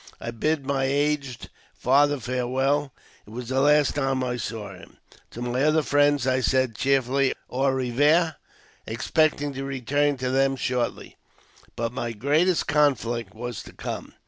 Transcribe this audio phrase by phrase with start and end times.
[0.19, 2.91] I bid my aged father farewell—
[3.27, 4.97] it was the last time I saw him.
[5.29, 8.37] To my other friends I said cheerfully au revoir,
[8.87, 11.17] expect ing to return to them shortly.
[11.75, 14.15] But my greatest conflict was to come.